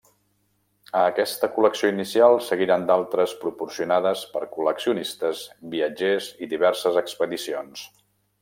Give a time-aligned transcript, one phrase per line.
[0.99, 7.89] A aquesta col·lecció inicial seguiren d'altres proporcionades per col·leccionistes, viatgers i diverses expedicions.